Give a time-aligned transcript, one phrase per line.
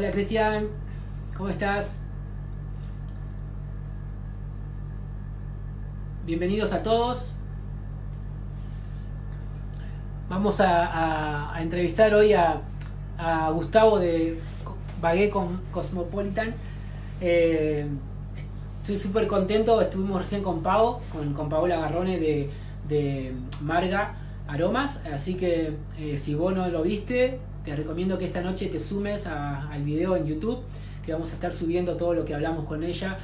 [0.00, 0.66] Hola Cristian,
[1.36, 1.98] ¿cómo estás?
[6.24, 7.30] Bienvenidos a todos.
[10.30, 12.62] Vamos a, entrevistar hoy a,
[13.52, 14.40] Gustavo de
[15.02, 16.54] Bagué con Cosmopolitan.
[17.20, 17.86] Eh,
[18.80, 24.14] estoy súper contento, estuvimos recién con Pau, con, Paola Garrone de, Marga
[24.48, 28.78] Aromas, así que eh, si vos no lo viste, te recomiendo que esta noche te
[28.78, 30.60] sumes al video en YouTube,
[31.04, 33.18] que vamos a estar subiendo todo lo que hablamos con ella.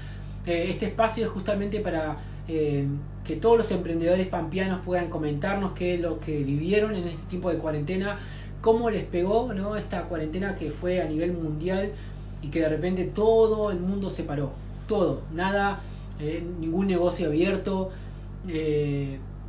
[0.47, 2.87] Eh, este espacio es justamente para eh,
[3.25, 7.51] que todos los emprendedores pampeanos puedan comentarnos qué es lo que vivieron en este tiempo
[7.51, 8.19] de cuarentena,
[8.61, 11.93] cómo les pegó esta cuarentena que fue a nivel mundial
[12.43, 14.53] y que de repente todo el mundo se paró,
[14.87, 15.81] todo, nada,
[16.21, 17.91] eh, ningún negocio abierto,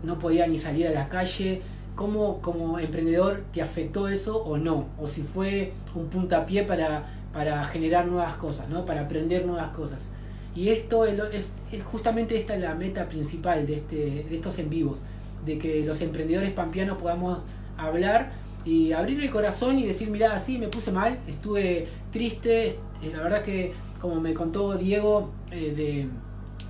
[0.03, 1.61] no podía ni salir a la calle
[1.97, 7.65] cómo como emprendedor te afectó eso o no, o si fue un puntapié para, para
[7.65, 8.85] generar nuevas cosas, ¿no?
[8.85, 10.11] para aprender nuevas cosas.
[10.55, 11.51] Y esto es,
[11.91, 13.95] justamente esta es la meta principal de, este,
[14.29, 14.99] de estos en vivos,
[15.43, 17.39] de que los emprendedores pampeanos podamos
[17.77, 18.31] hablar
[18.63, 22.67] y abrir el corazón y decir, mira, así me puse mal, estuve triste,
[23.01, 26.07] eh, la verdad que como me contó Diego eh, de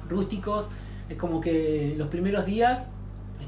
[0.09, 0.69] Rústicos,
[1.09, 2.85] es como que los primeros días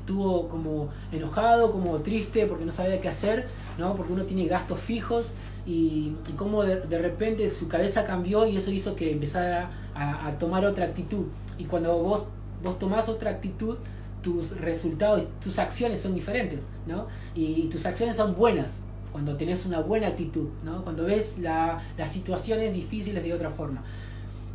[0.09, 3.95] estuvo como enojado, como triste porque no sabía qué hacer, ¿no?
[3.95, 5.31] porque uno tiene gastos fijos
[5.67, 10.85] y, como de, repente su cabeza cambió y eso hizo que empezara a, tomar otra
[10.85, 11.25] actitud.
[11.59, 12.23] Y cuando vos,
[12.63, 13.77] vos tomás otra actitud,
[14.23, 17.05] tus resultados, tus acciones son diferentes, ¿no?
[17.35, 20.83] Y, tus acciones son buenas cuando tenés una buena actitud, ¿no?
[20.83, 23.83] Cuando ves las situaciones difíciles de otra forma.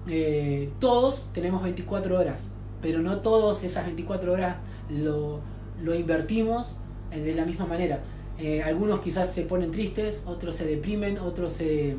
[0.09, 2.49] Eh, todos tenemos 24 horas,
[2.83, 4.57] pero no todos esas 24 horas
[4.89, 5.41] lo,
[5.83, 6.77] lo invertimos
[7.11, 8.01] eh, de la misma manera.
[8.39, 11.97] Eh, algunos quizás se ponen tristes, otros se deprimen, otros se,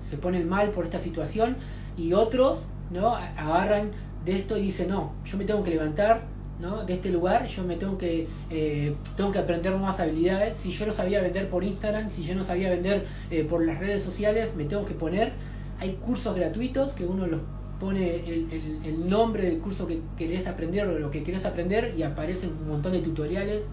[0.00, 1.56] se, ponen mal por esta situación
[1.96, 3.16] y otros ¿no?
[3.16, 3.92] agarran
[4.24, 6.26] de esto y dicen, no, yo me tengo que levantar
[6.60, 6.84] ¿no?
[6.84, 10.84] de este lugar, yo me tengo que, eh, tengo que aprender nuevas habilidades, si yo
[10.84, 13.06] no sabía vender por Instagram, si yo no sabía vender
[13.48, 15.32] por las redes sociales, me tengo que poner,
[15.80, 17.40] hay cursos gratuitos que uno los
[17.78, 22.50] pone el, nombre del curso que querés aprender o lo que querés aprender y aparecen
[22.60, 23.68] un montón de tutoriales.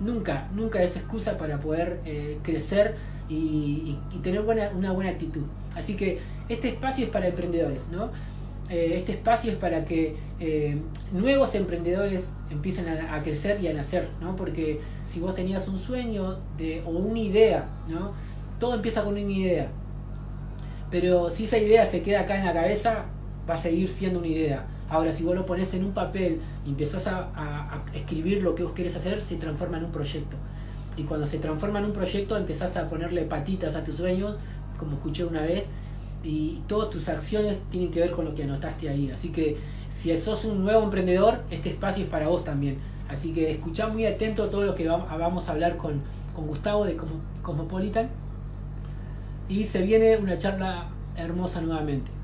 [0.00, 2.96] Nunca, nunca es excusa para poder eh, crecer
[3.28, 5.42] y, tener buena, una buena actitud.
[5.76, 6.18] Así que
[6.48, 8.10] este espacio es para emprendedores, ¿no?
[8.70, 10.78] Eh, este espacio es para que eh,
[11.12, 14.36] nuevos emprendedores empiecen a, crecer y a nacer, ¿no?
[14.36, 18.12] Porque si vos tenías un sueño de, o una idea, ¿no?
[18.58, 19.68] Todo empieza con una idea.
[20.90, 23.06] Pero si esa idea se queda acá en la cabeza,
[23.48, 24.66] va a seguir siendo una idea.
[24.88, 28.72] Ahora, si vos lo pones en un papel y empezás a, escribir lo que vos
[28.72, 30.36] querés hacer, se transforma en un proyecto.
[30.96, 34.36] Y cuando se transforma en un proyecto, empezás a ponerle patitas a tus sueños,
[34.78, 35.70] como escuché una vez,
[36.24, 39.10] y todas tus acciones tienen que ver con lo que anotaste ahí.
[39.10, 39.56] Así que
[39.90, 42.78] si sos un nuevo emprendedor, este espacio es para vos también.
[43.08, 46.02] Así que escuchá muy atento todo lo que vamos a hablar con,
[46.34, 46.96] con Gustavo de
[47.42, 48.08] Cosmopolitan.
[49.48, 52.19] Y se viene una charla hermosa nuevamente.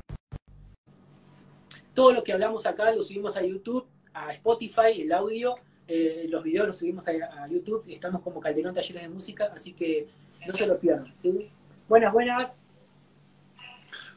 [1.97, 5.55] Todo lo que hablamos acá lo subimos a YouTube, a Spotify, el audio,
[5.87, 10.07] eh, los videos los subimos a, YouTube, estamos como Calderón Talleres de Música, así que
[10.47, 11.11] no se lo pierdan.
[11.89, 12.51] Buenas, buenas.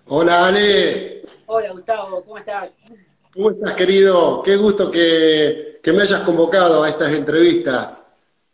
[0.09, 1.23] Hola Ale.
[1.47, 2.73] Hola Gustavo, ¿cómo estás?
[3.33, 4.43] ¿Cómo estás querido?
[4.43, 8.07] Qué gusto que, me hayas convocado a estas entrevistas.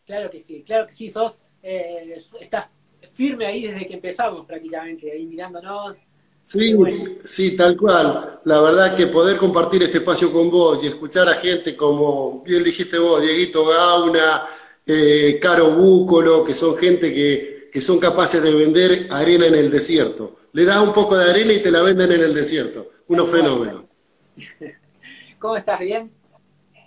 [0.05, 2.69] Claro que sí, claro que sí, sos, eh, estás
[3.11, 5.99] firme ahí desde que empezamos prácticamente, ahí mirándonos,
[6.47, 6.77] Sí,
[7.25, 8.39] sí, tal cual.
[8.45, 12.63] La verdad que poder compartir este espacio con vos y escuchar a gente como bien
[12.63, 14.47] dijiste vos, Dieguito Gauna,
[14.87, 19.73] eh, Caro Búcolo, que son gente que, que son capaces de vender arena en el
[19.73, 20.37] desierto.
[20.53, 22.91] Le das un poco de arena y te la venden en el desierto.
[23.09, 23.83] Unos fenómenos.
[25.41, 25.81] ¿Cómo estás?
[25.81, 26.13] ¿Bien?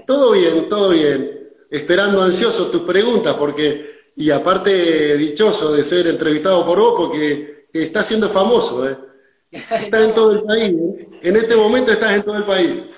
[0.08, 1.50] Todo bien, todo bien.
[1.70, 8.02] Esperando ansioso tus preguntas, porque, y aparte dichoso de ser entrevistado por vos, porque está
[8.04, 9.09] siendo famoso, ¿eh?
[9.52, 10.74] Estás en todo el país.
[10.74, 11.10] ¿eh?
[11.24, 12.92] En este momento estás en todo el país.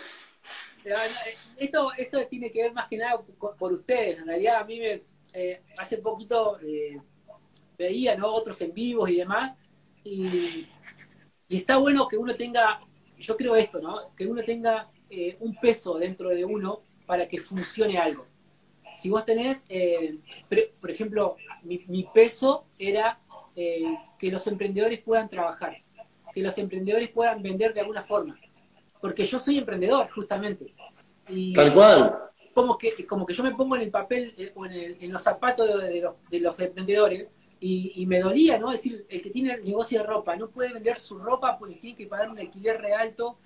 [1.57, 3.21] Esto, esto tiene que ver más que nada
[3.57, 4.17] por ustedes.
[4.17, 5.01] En realidad, a mí me,
[5.33, 6.97] eh, hace poquito eh,
[7.77, 8.33] veía ¿no?
[8.33, 9.55] otros en vivos y demás.
[10.03, 10.67] Y,
[11.47, 12.81] está bueno que uno tenga,
[13.17, 14.15] yo creo esto, ¿no?
[14.15, 14.89] que uno tenga
[15.41, 18.25] un peso dentro de uno para que funcione algo.
[18.93, 19.67] Si vos tenés,
[20.79, 23.19] por ejemplo, mi, mi peso era
[23.53, 25.83] que los emprendedores puedan trabajar
[26.33, 28.37] que los emprendedores puedan vender de alguna forma.
[28.99, 30.73] Porque yo soy emprendedor, justamente.
[31.27, 32.19] Y Tal cual.
[32.53, 35.67] Como que, como que yo me pongo en el papel eh, o en, los zapatos
[35.81, 37.27] de, los, emprendedores
[37.59, 38.71] Y, me dolía, ¿no?
[38.71, 41.75] Es decir, el que tiene el negocio de ropa no puede vender su ropa porque
[41.75, 43.37] tiene que pagar un alquiler re alto.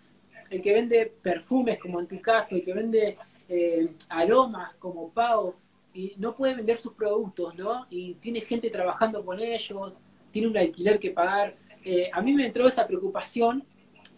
[0.49, 3.17] El que vende perfumes, como en tu caso, el que vende
[3.47, 5.55] eh, aromas, como Pau,
[5.93, 7.85] y no puede vender sus productos, ¿no?
[7.89, 9.93] Y tiene gente trabajando con ellos,
[10.29, 11.55] tiene un alquiler que pagar.
[11.85, 13.63] Eh, a mí me entró esa preocupación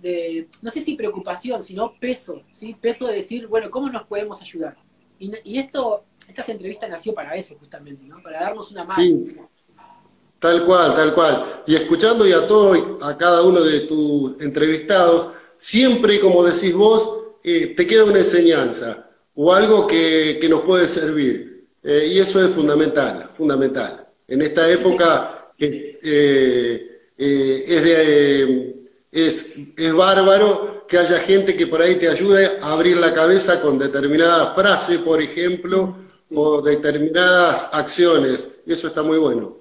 [0.01, 2.77] de, no sé si preocupación, sino peso, ¿sí?
[2.79, 4.77] Peso de decir, bueno, ¿cómo nos podemos ayudar?
[5.19, 8.23] Y, esto, estas entrevistas nació para eso justamente, ¿no?
[8.23, 8.95] Para darnos una mano.
[8.95, 9.27] Sí.
[10.39, 11.63] Tal cual, tal cual.
[11.65, 17.33] Y escuchando y a todo, a cada uno de tus entrevistados, siempre, como decís vos,
[17.43, 21.67] eh, te queda una enseñanza o algo que, nos puede servir.
[21.83, 24.07] Eh, y eso es fundamental, fundamental.
[24.27, 25.97] En esta época que
[27.17, 32.97] es, de, es, es bárbaro que haya gente que por ahí te ayude a abrir
[32.97, 35.95] la cabeza con determinada frase, por ejemplo,
[36.33, 38.59] o determinadas acciones.
[38.65, 39.57] Eso está muy bueno.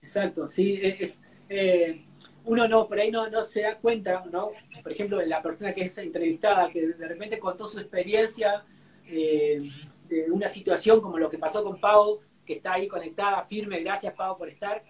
[0.00, 2.04] Exacto, sí, es, eh,
[2.44, 4.50] uno no, por ahí no, no se da cuenta, ¿no?
[4.82, 8.64] Por ejemplo, la persona que es entrevistada, que de repente contó su experiencia
[9.06, 9.58] eh,
[10.08, 14.14] de una situación como lo que pasó con Pau, que está ahí conectada, firme, gracias
[14.14, 14.82] Pau por estar.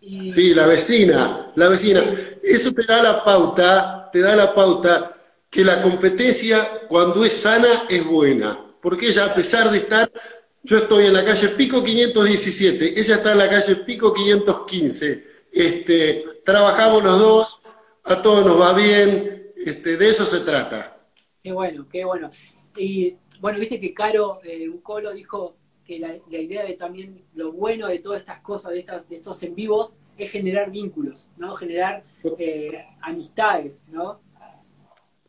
[0.00, 2.02] Sí, la vecina, la vecina.
[2.42, 5.16] Eso te da la pauta, te da la pauta
[5.50, 10.10] que la competencia cuando es sana es buena, porque ella a pesar de estar
[10.62, 15.26] yo estoy en la calle Pico 517, ella está en la calle Pico 515.
[15.50, 17.62] Este, trabajamos los dos,
[18.04, 21.00] a todos nos va bien, este, de eso se trata.
[21.42, 22.30] Qué bueno, qué bueno.
[22.76, 25.56] Y bueno, viste que Caro eh, Ucolo dijo
[25.88, 29.42] que la, idea de también lo bueno de todas estas cosas, de, estas, de estos
[29.42, 31.54] en vivos, es generar vínculos, ¿no?
[31.54, 32.02] Generar
[32.38, 34.20] eh, amistades, ¿no?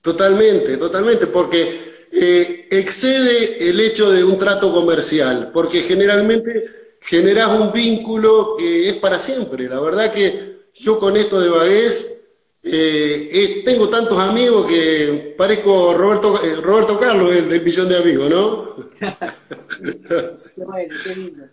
[0.02, 6.66] Totalmente, totalmente, porque eh, excede el hecho de un trato comercial, porque generalmente
[7.00, 9.70] generas un vínculo que es para siempre.
[9.70, 12.19] La verdad que yo con esto de Bagués
[12.64, 18.30] eh, eh, tengo tantos amigos que parezco Roberto, Roberto Carlos, el del millón de amigos,
[18.30, 18.76] ¿no?
[19.00, 21.44] qué bueno, qué lindo.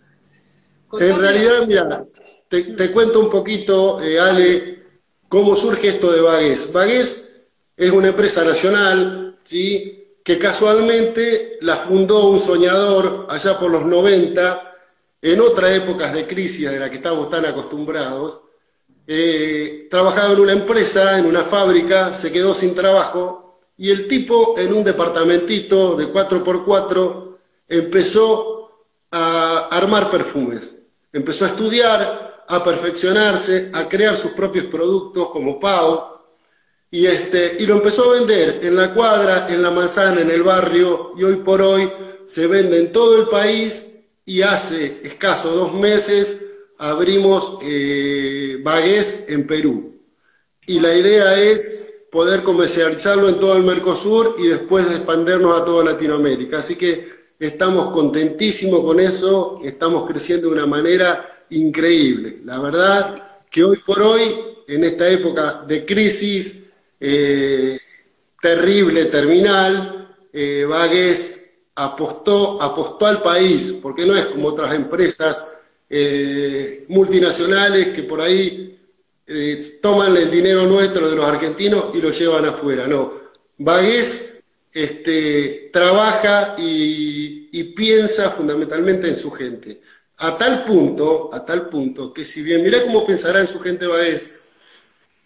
[0.99, 2.05] En realidad, mira,
[2.47, 4.83] te, te, cuento un poquito, Ale,
[5.27, 6.71] cómo surge esto de Bagués.
[6.71, 10.07] Bagués es una empresa nacional, ¿sí?
[10.23, 14.75] que casualmente la fundó un soñador allá por los 90,
[15.21, 18.41] en otras épocas de crisis de la que estamos tan acostumbrados.
[19.09, 24.55] Eh, trabajaba en una empresa, en una fábrica, se quedó sin trabajo y el tipo
[24.57, 27.37] en un departamentito de 4x4
[27.69, 30.81] empezó a armar perfumes.
[31.13, 36.17] Empezó a estudiar, a perfeccionarse, a crear sus propios productos como Pau,
[36.91, 40.43] y, este, y lo empezó a vender en la cuadra, en la manzana, en el
[40.43, 41.89] barrio, y hoy por hoy
[42.25, 48.63] se vende en todo el país y hace escaso dos meses abrimos eh,
[49.29, 49.95] en Perú.
[50.65, 55.85] Y la idea es poder comercializarlo en todo el Mercosur y después expandernos a toda
[55.85, 56.59] Latinoamérica.
[56.59, 57.07] Así que
[57.39, 62.41] estamos contentísimos con eso, estamos creciendo de una manera increíble.
[62.43, 64.21] La verdad que hoy por hoy,
[64.67, 67.77] en esta época de crisis, eh,
[68.41, 70.65] terrible, terminal, eh,
[71.75, 75.56] apostó, apostó al país, porque no es como otras empresas
[75.89, 78.77] eh, multinacionales que por ahí
[79.25, 82.87] eh, toman el dinero nuestro de los argentinos y lo llevan afuera.
[82.87, 83.13] No,
[83.57, 87.37] Vagués este, trabaja y,
[87.75, 89.81] piensa fundamentalmente en su gente.
[90.17, 93.85] A tal punto, a tal punto, que si bien, mirá cómo pensará en su gente
[93.85, 94.41] Bagués,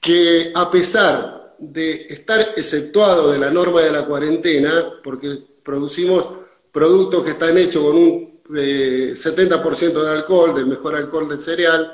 [0.02, 6.30] que a pesar de estar exceptuado de la norma de la cuarentena, porque producimos
[6.72, 11.94] productos que están hechos con un 70% eh, de alcohol, del mejor alcohol del cereal,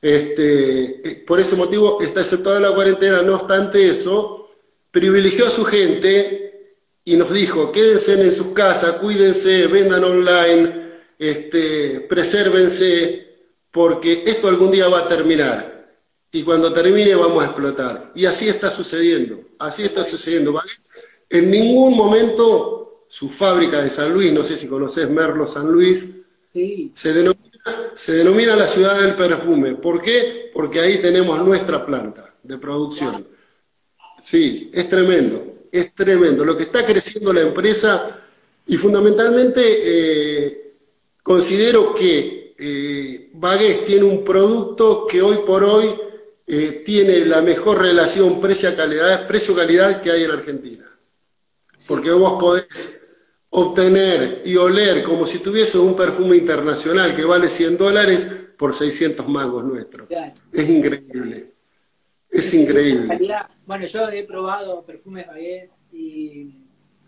[0.00, 4.48] este, eh, por ese motivo está exceptuado de la cuarentena, no obstante eso,
[4.90, 12.00] privilegió a su gente y nos dijo, quédense en sus casas, cuídense, vendan online, este,
[12.08, 13.26] presérvense,
[13.70, 15.78] porque esto algún día va a terminar
[16.30, 18.12] y cuando termine vamos a explotar.
[18.14, 20.60] Y así está sucediendo, así está sucediendo.
[21.30, 26.20] En ningún momento su fábrica de San Luis, no sé si conoces Merlo San Luis,
[26.92, 29.74] se, denomina, se denomina la ciudad del perfume.
[29.76, 30.50] ¿Por qué?
[30.52, 33.26] Porque ahí tenemos nuestra planta de producción.
[34.18, 36.44] Sí, es tremendo, es tremendo.
[36.44, 38.20] Lo que está creciendo la empresa
[38.66, 40.74] y fundamentalmente eh,
[41.22, 43.30] considero que eh,
[43.86, 45.94] tiene un producto que hoy por hoy
[46.46, 50.87] eh, tiene la mejor relación precio-calidad precio -calidad que hay en Argentina.
[51.88, 53.08] Porque vos podés
[53.50, 59.26] obtener y oler como si tuviese un perfume internacional que vale 100 dólares por 600
[59.28, 60.06] mangos nuestros.
[60.52, 61.54] Es increíble.
[62.30, 63.18] Es increíble.
[63.66, 66.56] Bueno, yo he probado perfumes Baguette y,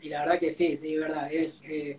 [0.01, 1.31] y la verdad que sí, sí, es verdad.
[1.31, 1.99] Es, eh,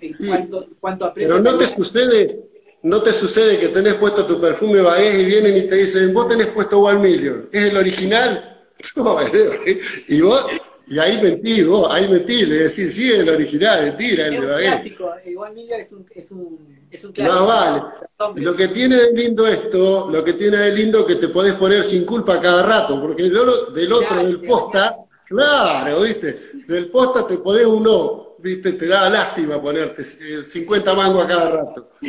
[0.00, 2.44] en cuanto, Pero no te sucede,
[2.82, 6.28] no te sucede que tenés puesto tu perfume Baguette y vienen y te dicen, vos
[6.28, 8.66] tenés puesto One Million, ¿es el original?
[10.08, 10.46] y vos,
[10.90, 14.40] y ahí mentí, vos, ahí mentí, le decís, sí, es el original, mentira, el es
[14.40, 17.46] de un clásico, igual Million es un, es un, es un clásico.
[17.46, 18.42] Vale.
[18.42, 21.84] Lo que tiene de lindo esto, lo que tiene de lindo que te podés poner
[21.84, 23.34] sin culpa cada rato, porque del,
[23.74, 29.60] del otro, del posta, claro, viste, del posta te podés uno, viste, te da lástima
[29.60, 31.90] ponerte 50 mangos a cada rato.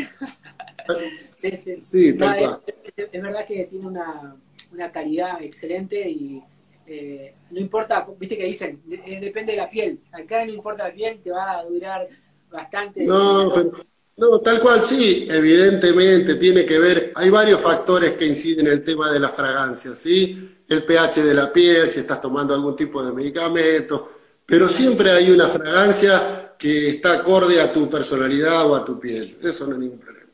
[1.42, 1.82] sí, sí.
[1.82, 4.36] sí tal es, es, verdad que tiene una,
[4.72, 6.42] una calidad excelente y
[6.92, 10.00] eh, no importa, viste que dicen, depende de la piel.
[10.12, 12.08] Acá no importa la piel, te va a durar
[12.50, 13.06] bastante.
[13.06, 13.72] No, pero,
[14.18, 18.84] no, tal cual sí, evidentemente tiene que ver, hay varios factores que inciden en el
[18.84, 20.58] tema de la fragancia, ¿sí?
[20.68, 24.12] El pH de la piel, si estás tomando algún tipo de medicamento,
[24.46, 29.38] pero siempre hay una fragancia que está acorde a tu personalidad o a tu piel,
[29.44, 30.32] eso no es ningún problema.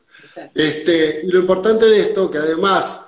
[0.54, 3.05] Este, y lo importante de esto, que además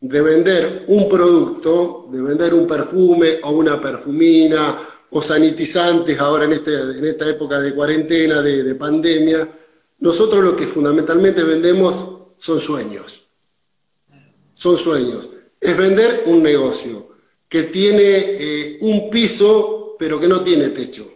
[0.00, 4.78] de vender un producto, de vender un perfume o una perfumina
[5.10, 9.48] o sanitizantes ahora en, este, en esta época de cuarentena, de, pandemia,
[9.98, 12.04] nosotros lo que fundamentalmente vendemos
[12.38, 13.26] son sueños.
[14.54, 15.30] Son sueños.
[15.60, 17.10] Es vender un negocio
[17.48, 21.06] que tiene eh, un piso pero que no tiene techo.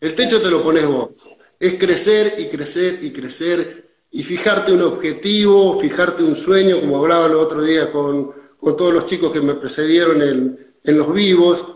[0.00, 1.10] El techo te lo pones vos.
[1.58, 7.26] Es crecer y crecer y crecer y fijarte un objetivo, fijarte un sueño, como hablaba
[7.26, 11.66] el otro día con, todos los chicos que me precedieron en, en, los vivos,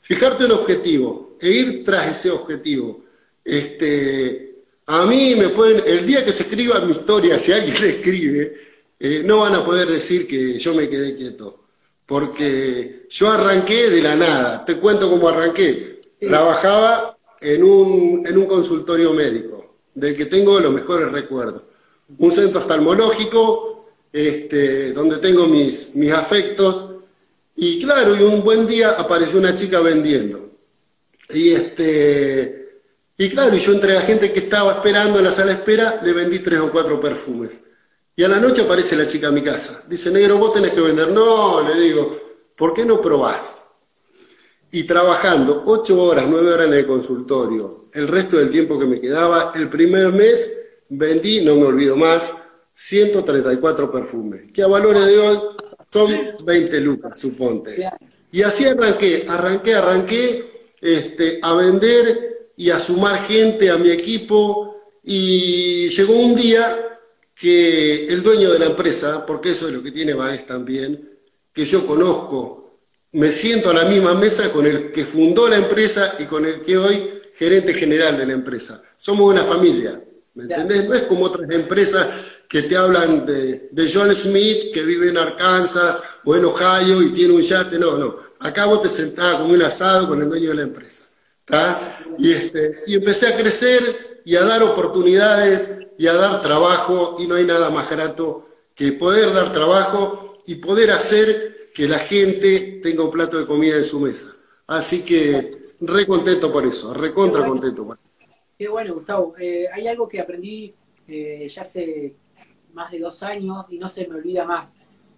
[0.00, 3.04] fijarte un objetivo e ir tras ese objetivo.
[3.44, 7.90] Este, a mí me pueden, el día que se escriba mi historia, si alguien le
[7.90, 8.54] escribe,
[8.98, 11.64] eh, no van a poder decir que yo me quedé quieto,
[12.06, 16.00] porque yo arranqué de la nada, te cuento cómo arranqué.
[16.20, 21.62] Trabajaba en un, en un consultorio médico, del que tengo los mejores recuerdos
[22.18, 26.94] un centro oftalmológico, este, donde tengo mis, mis afectos,
[27.56, 30.50] y claro, y un buen día apareció una chica vendiendo.
[31.30, 32.82] Y este,
[33.16, 36.00] y claro, y yo entre la gente que estaba esperando en la sala de espera,
[36.02, 37.60] le vendí tres o cuatro perfumes.
[38.16, 39.84] Y a la noche aparece la chica a mi casa.
[39.88, 41.08] Dice, negro, vos tenés que vender.
[41.10, 42.18] No, le digo,
[42.56, 43.64] ¿por qué no probás?
[44.72, 49.00] Y trabajando ocho horas, nueve horas en el consultorio, el resto del tiempo que me
[49.00, 50.56] quedaba, el primer mes
[50.90, 52.34] vendí, no me olvido más,
[52.74, 55.38] 134 perfumes, que a valores de hoy
[55.90, 56.12] son
[56.44, 57.88] 20 lucas, suponte.
[58.32, 60.44] Y así arranqué, arranqué, arranqué
[60.80, 66.98] este, a vender y a sumar gente a mi equipo y llegó un día
[67.34, 71.18] que el dueño de la empresa, porque eso es lo que tiene Baez también,
[71.52, 72.78] que yo conozco,
[73.12, 76.60] me siento a la misma mesa con el que fundó la empresa y con el
[76.60, 78.82] que hoy gerente general de la empresa.
[78.96, 80.00] Somos una familia.
[80.34, 80.88] ¿Me entendés?
[80.88, 82.06] No es como otras empresas
[82.48, 87.10] que te hablan de, de, John Smith que vive en Arkansas o en Ohio y
[87.10, 87.78] tiene un yate.
[87.78, 88.16] No, no.
[88.40, 91.10] Acá vos te sentás como un asado con el dueño de la empresa.
[92.18, 97.26] Y, este, y empecé a crecer y a dar oportunidades y a dar trabajo y
[97.26, 102.80] no hay nada más grato que poder dar trabajo y poder hacer que la gente
[102.82, 104.36] tenga un plato de comida en su mesa.
[104.66, 108.09] Así que re contento por eso, recontra contento por eso.
[108.60, 109.34] Qué bueno, Gustavo.
[109.38, 110.74] Eh, hay algo que aprendí
[111.08, 112.14] eh, ya hace
[112.74, 114.76] más de dos años y no se me olvida más,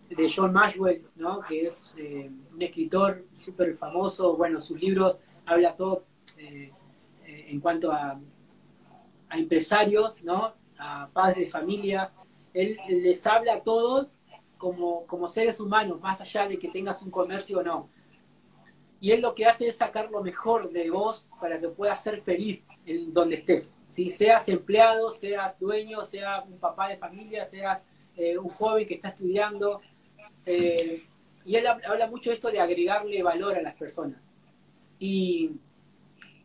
[0.08, 1.40] de John Maxwell, ¿no?
[1.40, 4.36] que es eh, un escritor súper famoso.
[4.36, 6.04] Bueno, sus libros habla todo
[6.38, 8.20] en cuanto a,
[9.28, 10.54] a, empresarios, ¿no?
[10.78, 12.12] a padres de familia.
[12.54, 14.12] Él les habla a todos
[14.56, 17.88] como, como seres humanos, más allá de que tengas un comercio o no
[19.02, 22.22] y él lo que hace es sacar lo mejor de vos para que puedas ser
[22.22, 23.76] feliz en donde estés.
[23.88, 27.80] Si seas empleado, seas dueño, seas un papá de familia, seas
[28.16, 29.80] eh, un joven que está estudiando.
[30.46, 31.02] Eh,
[31.44, 34.22] y él habla mucho de esto de agregarle valor a las personas.
[35.00, 35.50] Y,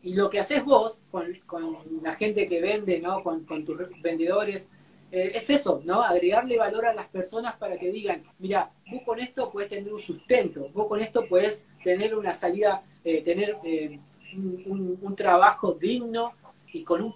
[0.02, 3.22] y lo que haces vos con, con, la gente que vende, ¿no?
[3.22, 4.68] con, con tus vendedores,
[5.10, 6.02] eh, es eso, ¿no?
[6.02, 9.98] Agregarle valor a las personas para que digan, mira, vos con esto puedes tener un
[9.98, 13.98] sustento, vos con esto puedes tener una salida, eh, tener eh,
[14.34, 16.34] un, trabajo digno
[16.72, 17.14] y con un,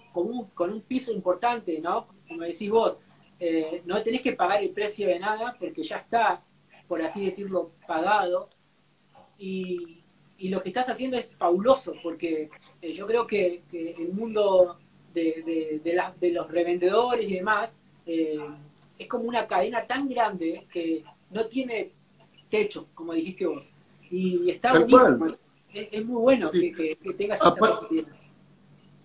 [0.53, 2.07] con un, piso importante, ¿no?
[2.27, 2.99] Como decís vos,
[3.85, 6.41] no tenés que pagar el precio de nada porque ya está,
[6.87, 8.49] por así decirlo, pagado.
[9.37, 9.99] Y,
[10.39, 12.49] lo que estás haciendo es fabuloso porque
[12.81, 14.77] yo creo que, el mundo
[15.13, 15.79] de,
[16.19, 18.39] de los revendedores y demás, eh,
[18.97, 21.91] es como una cadena tan grande que no tiene
[22.49, 23.69] techo, como dijiste vos.
[24.09, 25.31] Y, está buenísimo.
[25.73, 28.13] Es, muy bueno que, tengas esa posibilidad.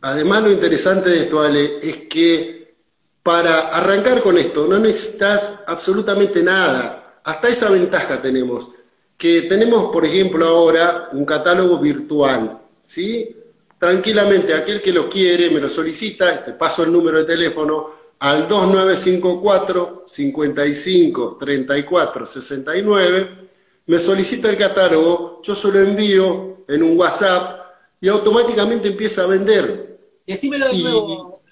[0.03, 2.77] Además, lo interesante de esto, Ale, es que
[3.23, 7.21] para arrancar con esto no necesitas absolutamente nada.
[7.25, 8.73] Hasta esa ventaja tenemos.
[9.17, 12.61] Que tenemos, por ejemplo, ahora un catálogo virtual.
[12.83, 13.35] ¿sí?
[13.79, 17.91] Tranquilamente, aquel que lo quiere me lo solicita, te paso el número de teléfono
[18.21, 23.51] al 2954 55 34 69,
[23.87, 27.61] me solicita el catálogo, yo se lo envío en un WhatsApp
[28.01, 29.99] y automáticamente empieza a vender.
[30.27, 31.43] Decímelo de nuevo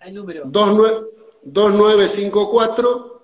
[0.00, 0.42] el número.
[0.44, 3.22] 2954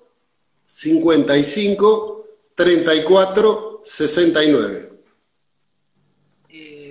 [0.64, 4.90] 55 34 69.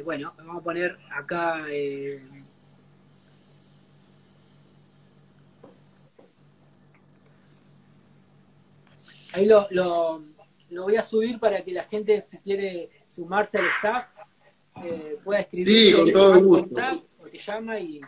[0.09, 2.19] bueno, vamos a poner acá eh,
[9.33, 10.23] Ahí lo, lo,
[10.69, 14.05] voy a subir para que la gente, si quiere sumarse al staff,
[14.83, 15.67] eh, pueda escribir.
[15.67, 16.75] Sí, con todo gusto.
[17.31, 18.01] te llama y...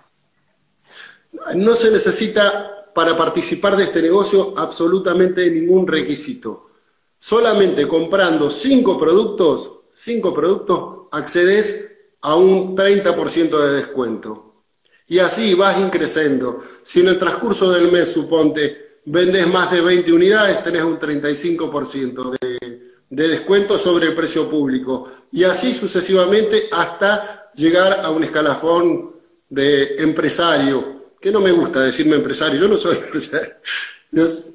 [1.56, 6.70] No se necesita para participar de este negocio absolutamente ningún requisito.
[7.18, 14.64] Solamente comprando cinco productos, cinco productos, accedes a un 30% de descuento.
[15.08, 16.62] Y así vas increciendo.
[16.82, 22.38] Si en el transcurso del mes, suponte, vendes más de 20 unidades, tenés un 35%
[22.40, 25.10] de, de descuento sobre el precio público.
[25.32, 29.16] Y así sucesivamente hasta llegar a un escalafón
[29.50, 33.54] de empresario, que no me gusta decirme empresario, yo no soy empresario.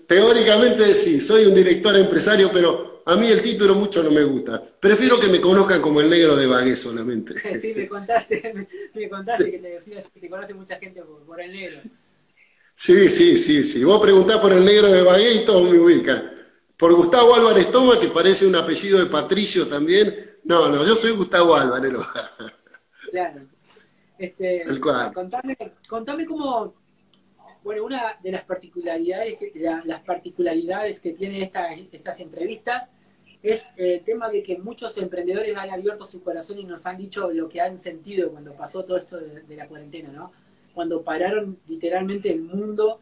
[0.07, 4.61] teóricamente sí, soy un director empresario, pero a mí el título mucho no me gusta.
[4.81, 7.35] Prefiero que me conozcan como el negro de Bagué solamente.
[7.61, 11.53] Sí, me contaste, me, contaste que te decías que te conoce mucha gente por el
[11.53, 11.77] negro.
[12.77, 13.85] Sí, sí, sí, sí.
[13.85, 16.31] Vos preguntás por el negro de Bagué y todos me ubican.
[16.77, 20.37] Por Gustavo Álvarez Toma, que parece un apellido de Patricio también.
[20.45, 21.95] No, no, yo soy Gustavo Álvarez.
[23.11, 23.47] Claro.
[24.19, 24.63] Este,
[25.15, 25.57] Contame,
[25.89, 26.75] contame cómo,
[27.65, 29.53] bueno, una de las particularidades que,
[29.85, 32.91] las particularidades que tienen esta, estas entrevistas
[33.43, 37.31] es el tema de que muchos emprendedores han abierto su corazón y nos han dicho
[37.31, 40.33] lo que han sentido cuando pasó todo esto de la cuarentena, ¿no?
[40.77, 43.01] Cuando pararon literalmente el mundo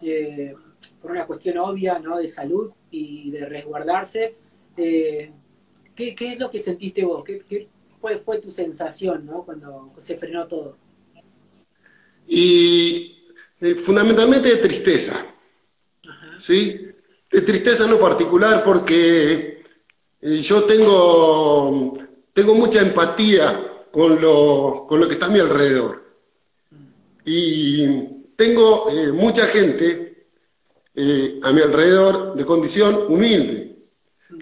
[0.00, 0.54] eh,
[1.02, 2.16] por una cuestión obvia ¿no?
[2.16, 4.36] de salud y de resguardarse.
[4.76, 5.32] Eh,
[5.96, 7.24] ¿qué, es lo que sentiste vos?
[7.24, 7.68] ¿Qué, qué
[8.00, 9.42] cuál fue tu sensación ¿no?
[9.44, 10.76] cuando se frenó todo?
[12.28, 13.18] Y
[13.60, 15.34] eh, fundamentalmente de tristeza.
[16.38, 16.76] ¿sí?
[17.28, 19.64] De tristeza en lo particular porque
[20.20, 21.92] yo tengo,
[22.32, 25.99] tengo mucha empatía con lo, con lo que está a mi alrededor.
[27.24, 27.86] Y
[28.36, 30.26] tengo eh, mucha gente
[30.94, 33.76] eh, a mi alrededor de condición humilde,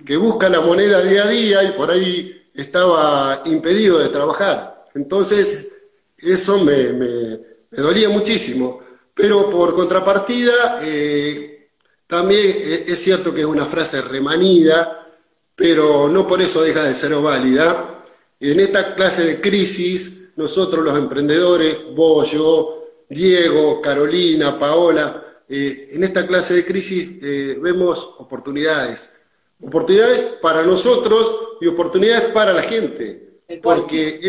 [0.05, 4.85] que busca la moneda día a día y por ahí estaba impedido de trabajar.
[4.95, 5.73] Entonces,
[6.17, 8.83] eso me, dolía muchísimo.
[9.15, 11.71] Pero por contrapartida, eh,
[12.07, 12.55] también
[12.87, 15.07] es cierto que es una frase remanida,
[15.55, 17.98] pero no por eso deja de ser válida.
[18.41, 26.05] En esta clase de crisis, nosotros los emprendedores, vos, yo, Diego, Carolina, Paola, eh, en
[26.05, 29.15] esta clase de crisis eh, vemos oportunidades.
[29.61, 33.41] Oportunidades para nosotros y oportunidades para la gente.
[33.63, 34.21] Porque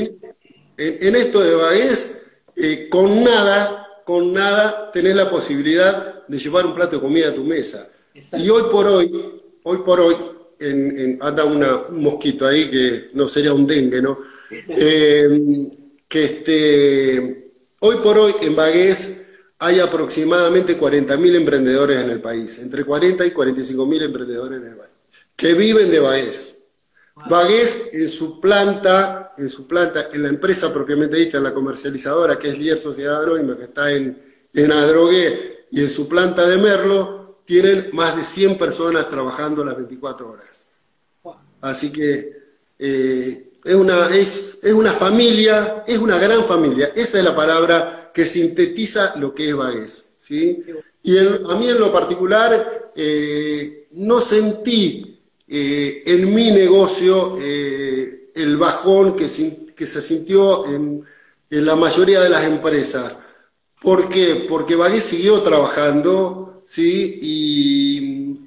[0.78, 6.74] en, esto de Baez, eh, con nada, con nada tenés la posibilidad de llevar un
[6.74, 7.92] plato de comida a tu mesa.
[8.34, 10.16] Y hoy por hoy, hoy por hoy,
[11.22, 14.20] anda un mosquito ahí que no sería un dengue, ¿no?
[16.10, 17.46] que este,
[17.80, 19.28] hoy por hoy en Bagués
[19.60, 24.92] hay aproximadamente 40.000 emprendedores en el país, entre 40 y 45.000 emprendedores en el país,
[25.36, 26.56] que viven de Bagués.
[27.30, 32.40] Bagués en su planta, en su planta, en la empresa propiamente dicha, en la comercializadora,
[32.40, 34.22] que es Lier Sociedad Anónima, que está en,
[34.54, 37.19] en Adrogué, y en su planta de Merlo,
[37.50, 40.70] tienen más de 100 personas trabajando las 24 horas.
[41.62, 42.32] Así que
[42.78, 46.92] eh, es una, es, una familia, es una gran familia.
[46.96, 50.14] Esa es la palabra que sintetiza lo que es Bagués.
[50.20, 50.64] ¿sí?
[51.02, 59.16] Y a mí en lo particular eh, no sentí eh, en mi negocio el bajón
[59.16, 59.26] que,
[59.76, 61.04] que se sintió en,
[61.50, 63.18] la mayoría de las empresas.
[63.82, 64.46] ¿Por qué?
[64.48, 67.18] Porque Bagués siguió trabajando ¿sí?
[67.20, 68.38] y,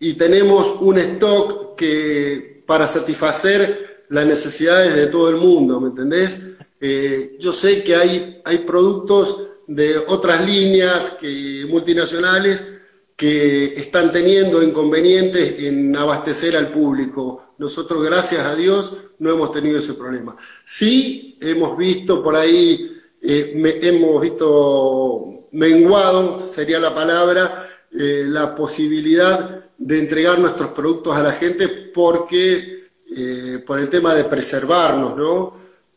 [0.00, 6.56] y tenemos un stock que para satisfacer las necesidades de todo el mundo, ¿me entendés?
[6.80, 12.80] Eh, yo sé que hay, hay productos de otras líneas que, multinacionales
[13.16, 17.54] que están teniendo inconvenientes en abastecer al público.
[17.58, 20.36] Nosotros, gracias a Dios, no hemos tenido ese problema.
[20.64, 29.64] Sí hemos visto por ahí, eh, hemos visto menguado, sería la palabra, eh, la posibilidad
[29.78, 35.54] de entregar nuestros productos a la gente porque, eh, por el tema de preservarnos, ¿no?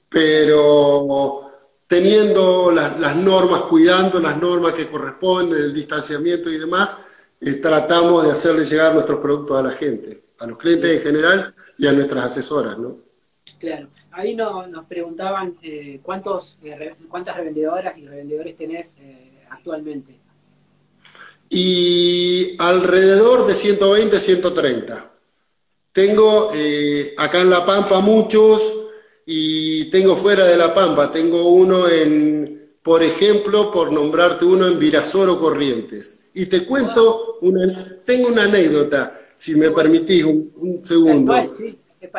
[0.07, 1.51] Pero
[1.87, 8.31] teniendo las, normas, cuidando las normas que corresponden, el distanciamiento y demás, eh, tratamos de
[8.31, 12.25] hacerle llegar nuestros productos a la gente, a los clientes en general y a nuestras
[12.25, 12.97] asesoras, ¿no?
[13.59, 13.89] Claro.
[14.11, 15.57] Ahí nos preguntaban
[16.01, 16.57] cuántos,
[17.09, 18.97] cuántas revendedoras y revendedores tenés
[19.51, 20.19] actualmente.
[21.49, 25.11] Y alrededor de 120, 130.
[25.91, 26.49] Tengo
[27.17, 28.81] acá en La Pampa muchos,
[29.25, 34.79] y tengo fuera de La Pampa, tengo uno en, por ejemplo, por nombrarte uno en
[34.79, 36.29] Virasoro Corrientes.
[36.33, 41.33] Y te cuento, una, tengo una anécdota, si me permitís un, segundo.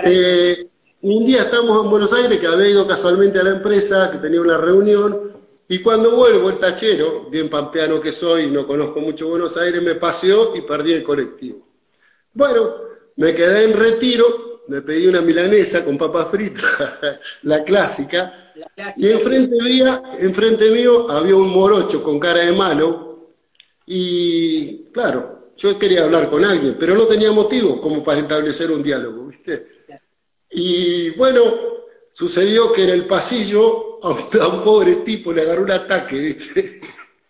[0.05, 0.69] Eh,
[1.03, 4.41] un día estamos en Buenos Aires, que había ido casualmente a la empresa, que tenía
[4.41, 5.32] una reunión,
[5.69, 9.95] y cuando vuelvo el tachero, bien pampeano que soy, no conozco mucho Buenos Aires, me
[9.95, 11.67] paseó y perdí el colectivo.
[12.35, 12.75] Bueno,
[13.17, 16.63] me quedé en retiro me pedí una milanesa con papa frita,
[17.43, 18.53] la clásica,
[18.97, 23.27] y enfrente, mía, enfrente mío había un morocho con cara de mano,
[23.87, 28.83] y claro, yo quería hablar con alguien, pero no tenía motivo como para establecer un
[28.83, 29.67] diálogo, ¿viste?
[30.51, 31.43] Y bueno,
[32.11, 36.81] sucedió que en el pasillo a un, pobre tipo le agarró un ataque, ¿viste?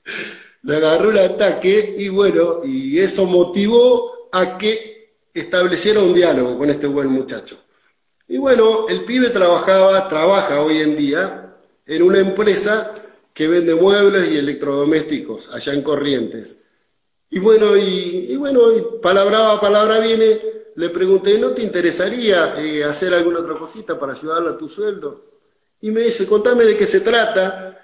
[0.62, 6.70] le agarró un ataque y bueno, y eso motivó a que estableciera un diálogo con
[6.70, 7.58] este buen muchacho.
[8.28, 11.56] Y bueno, el pibe trabajaba, trabaja hoy en día
[11.87, 12.94] en una empresa
[13.35, 16.68] que vende muebles y electrodomésticos allá en Corrientes.
[17.30, 18.61] Y bueno, y, bueno,
[19.00, 20.38] palabra a palabra viene,
[20.76, 25.32] le pregunté, ¿no te interesaría eh, hacer alguna otra cosita para ayudarle a tu sueldo?
[25.83, 27.79] Y me dice, contame de qué se trata.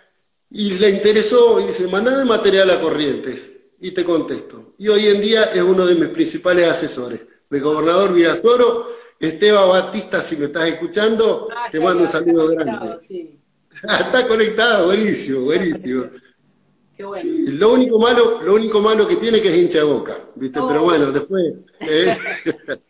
[0.50, 3.72] Y le interesó y dice, mandame material a Corrientes.
[3.80, 4.74] Y te contesto.
[4.78, 8.88] Y hoy en día es uno de mis principales asesores de gobernador Virasoro.
[9.20, 12.98] Esteban Batista, si me estás escuchando, ah, te mando un saludo grande.
[13.72, 16.04] está conectado, buenísimo, buenísimo.
[16.96, 17.22] Qué bueno.
[17.52, 20.60] lo único malo, lo único malo que tiene que es hincha de boca, ¿viste?
[20.66, 20.84] Pero oh.
[20.84, 21.54] bueno, después.
[21.80, 22.16] ¿eh?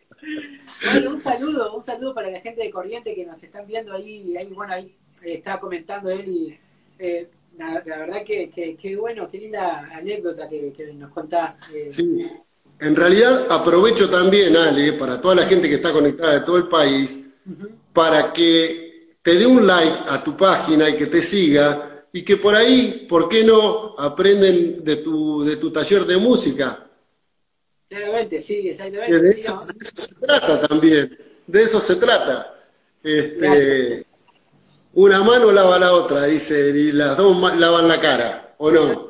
[0.85, 4.37] bueno, un saludo, un saludo para la gente de Corriente que nos están viendo ahí,
[4.37, 6.59] ahí bueno, ahí eh, estaba comentando él y
[6.99, 11.61] eh, la, verdad que, que, bueno, qué linda anécdota que, nos contás.
[11.89, 12.29] sí,
[12.81, 16.69] en realidad aprovecho también, Ale, para toda la gente que está conectada de todo el
[16.69, 17.31] país,
[17.93, 22.37] para que te dé un like a tu página y que te siga y que
[22.37, 26.88] por ahí, ¿por qué no aprenden de tu, de tu taller de música?
[27.89, 29.19] Claramente, sí, exactamente.
[29.19, 32.55] De eso, se trata también, de eso se trata.
[33.03, 34.05] Este,
[34.95, 39.09] una mano lava la otra, dice, y las dos lavan la cara, ¿o no?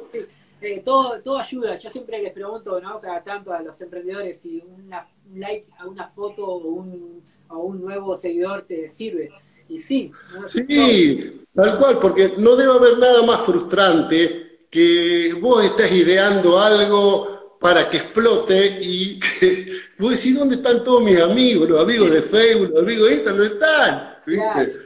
[0.60, 1.76] Eh, todo, todo ayuda.
[1.76, 3.00] Yo siempre les pregunto, ¿no?
[3.00, 4.90] Cada tanto a los emprendedores si un
[5.38, 9.30] like a una foto o un, un nuevo seguidor te sirve.
[9.68, 10.10] Y sí.
[10.46, 17.37] Sí, tal cual, porque no debe haber nada más frustrante que vos estés ideando algo
[17.60, 21.68] para que explote y que vos decís, ¿dónde están todos mis amigos?
[21.68, 24.16] Los amigos de Facebook, los amigos de Instagram, no están.
[24.26, 24.76] ¿viste?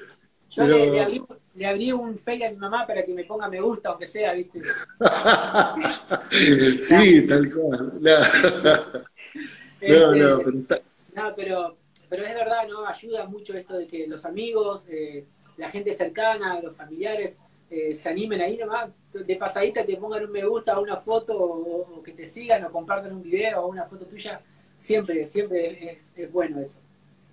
[0.51, 1.23] Yo le,
[1.55, 4.33] le abrí un fake a mi mamá para que me ponga me gusta, aunque sea,
[4.33, 4.63] ¿viste?
[6.81, 7.93] sí, tal cual.
[8.01, 8.17] No, no,
[9.81, 10.43] este, pero,
[11.15, 11.77] no pero,
[12.09, 12.87] pero, es verdad, ¿no?
[12.87, 15.27] Ayuda mucho esto de que los amigos, eh,
[15.59, 20.31] la gente cercana, los familiares, eh, se animen ahí nomás, de pasadita te pongan un
[20.31, 23.85] me gusta a una foto o, que te sigan o compartan un video o una
[23.87, 24.43] foto tuya.
[24.77, 26.79] Siempre, siempre es bueno eso.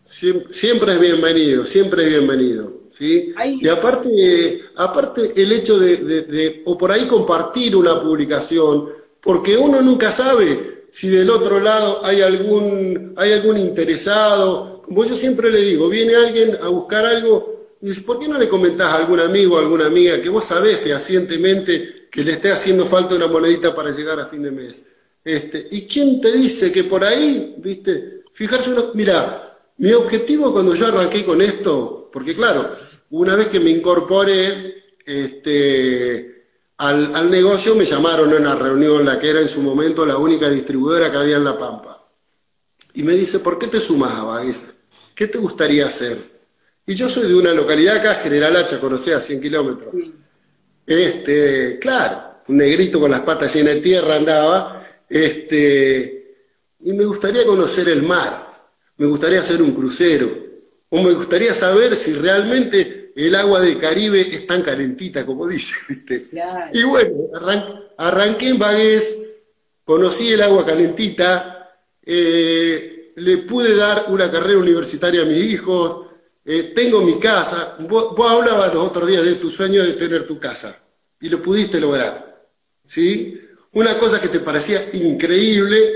[0.06, 3.32] Siempre, es bienvenido, siempre es bienvenido, ¿sí?
[3.62, 8.90] Y aparte, aparte el hecho de, o por ahí compartir una publicación,
[9.22, 14.82] porque uno nunca sabe si del otro lado hay algún, hay algún interesado.
[14.82, 18.50] Como yo siempre le digo, viene alguien a buscar algo y ¿por qué no le
[18.50, 22.86] comentás a algún amigo o alguna amiga que vos sabés fehacientemente que le esté haciendo
[22.86, 24.86] falta una monedita para llegar a fin de mes?
[25.24, 30.88] Este, ¿Y quién te dice que por ahí, viste, fijarse mira, mi objetivo cuando yo
[30.88, 32.70] arranqué con esto, porque claro,
[33.12, 36.46] una vez que me incorporé este,
[36.78, 40.50] al, negocio, me llamaron a una reunión, la que era en su momento la única
[40.50, 42.08] distribuidora que había en La Pampa.
[42.94, 44.42] Y me dice, ¿por qué te sumas a?
[45.16, 46.39] ¿Qué te gustaría hacer?
[46.90, 49.94] Y yo soy de una localidad acá, General Hacha, conocé a 100 kilómetros.
[50.88, 56.36] Este, claro, un negrito con las patas llenas de tierra andaba, Este,
[56.80, 58.48] y me gustaría conocer el mar,
[58.98, 60.36] me gustaría hacer un crucero,
[60.90, 65.76] o me gustaría saber si realmente el agua del Caribe es tan calentita como dice.
[66.74, 67.30] Y bueno,
[68.00, 69.44] arranqué en Bagués,
[69.84, 71.72] conocí el agua calentita,
[72.04, 76.09] eh, le pude dar una carrera universitaria a mis hijos,
[76.52, 77.78] eh, tengo mi casa.
[77.88, 80.76] Vos, hablabas los otros días de tu sueño de tener tu casa
[81.22, 82.44] y lo pudiste lograr.
[82.84, 83.40] ¿sí?
[83.74, 85.94] Una cosa que te parecía increíble,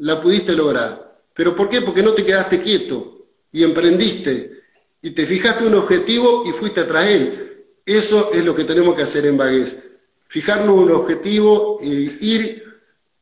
[0.00, 1.22] la pudiste lograr.
[1.32, 1.80] ¿Pero por qué?
[1.80, 4.60] Porque no te quedaste quieto y emprendiste
[5.00, 7.66] y te fijaste un objetivo y fuiste atrás de él.
[7.86, 9.92] Eso es lo que tenemos que hacer en Bagués.
[10.26, 11.86] Fijarnos un objetivo e
[12.20, 12.62] ir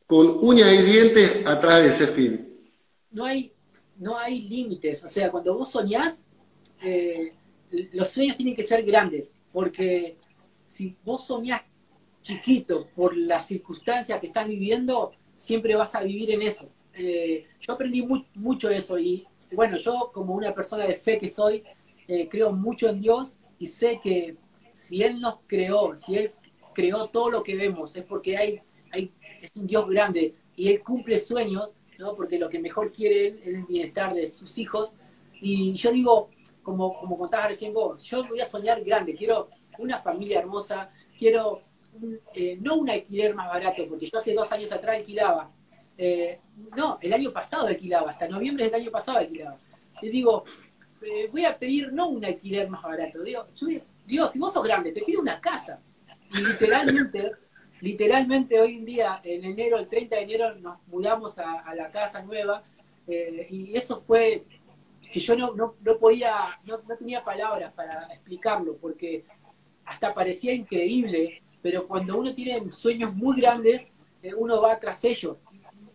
[0.04, 2.44] con uñas y dientes atrás de ese fin.
[3.12, 3.52] No hay,
[4.00, 5.04] no hay límites.
[5.04, 6.24] O sea, cuando vos soñás,
[6.82, 7.32] eh,
[7.92, 10.16] los sueños tienen que ser grandes, porque
[10.64, 11.62] si vos soñás
[12.20, 16.70] chiquito por las circunstancias que estás viviendo, siempre vas a vivir en eso.
[16.94, 21.64] Eh, yo aprendí mucho eso y bueno, yo como una persona de fe que soy,
[22.06, 24.36] eh, creo mucho en Dios y sé que
[24.74, 26.32] si Él nos creó, si Él
[26.74, 30.82] creó todo lo que vemos, es porque hay, hay es un Dios grande y Él
[30.82, 32.14] cumple sueños, ¿no?
[32.14, 34.94] porque lo que mejor quiere Él es el bienestar de sus hijos.
[35.40, 36.30] Y yo digo,
[36.62, 39.48] como, como contabas recién vos, yo voy a soñar grande, quiero
[39.78, 41.62] una familia hermosa, quiero
[42.34, 45.50] eh, no un alquiler más barato, porque yo hace dos años atrás alquilaba,
[45.98, 46.40] eh,
[46.74, 49.58] no, el año pasado alquilaba, hasta noviembre del año pasado alquilaba.
[50.00, 50.44] Y digo,
[51.02, 53.46] eh, voy a pedir no un alquiler más barato, digo,
[54.06, 55.80] Dios, si vos sos grande, te pido una casa.
[56.32, 57.32] Y literalmente,
[57.82, 62.22] literalmente hoy en día, en enero, el 30 de enero, nos mudamos a, la casa
[62.22, 62.64] nueva,
[63.06, 64.44] y eso fue
[65.12, 69.24] que yo no, no, no podía, no, tenía palabras para explicarlo, porque
[69.84, 75.36] hasta parecía increíble, pero cuando uno tiene sueños muy grandes, eh, uno va tras ellos,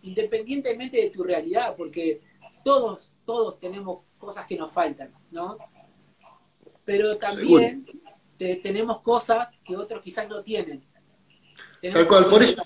[0.02, 2.20] independientemente de tu realidad, porque
[2.62, 5.58] todos, todos tenemos cosas que nos faltan, ¿no?
[6.84, 7.84] Pero también
[8.38, 10.84] tenemos cosas que otros quizás no tienen.
[11.82, 12.62] Tal cual, por eso,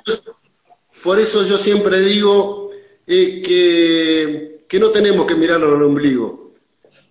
[1.02, 2.70] por eso yo siempre digo
[3.06, 6.41] eh, que, que no tenemos que mirarlo al ombligo,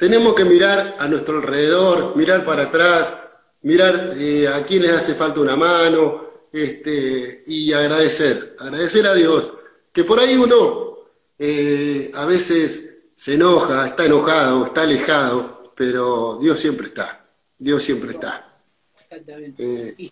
[0.02, 5.14] tenemos que mirar a nuestro alrededor, mirar para atrás, mirar eh, a quién les hace
[5.14, 9.56] falta una mano, este, y agradecer, agradecer a Dios,
[9.94, 10.98] que por ahí uno
[11.38, 17.24] eh, a veces se enoja, está enojado, está alejado, pero Dios siempre está,
[17.60, 18.60] Dios siempre está.
[19.04, 19.64] Exactamente.
[19.64, 20.12] Eh,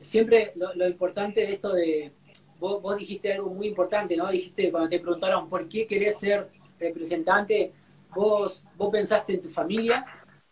[0.00, 2.10] siempre lo, importante de esto de,
[2.58, 4.30] vos, vos dijiste algo muy importante, ¿no?
[4.30, 6.48] Dijiste cuando te preguntaron por qué querés ser
[6.80, 7.74] representante,
[8.14, 10.04] vos, vos pensaste en tu familia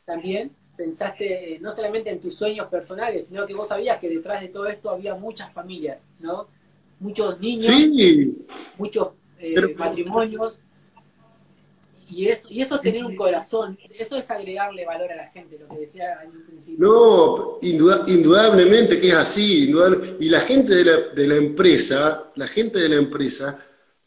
[0.04, 4.42] también, pensaste eh, no solamente en tus sueños personales, sino que vos sabías que detrás
[4.42, 6.48] de todo esto había muchas familias, ¿no?
[7.00, 7.66] Muchos niños,
[8.78, 10.60] muchos eh, matrimonios.
[12.08, 15.58] Y eso, y eso es tener un corazón, eso es agregarle valor a la gente,
[15.58, 16.86] lo que decía al principio.
[16.86, 19.72] No, indudablemente que es así,
[20.20, 23.58] y la gente de la, de la empresa, la gente de la empresa,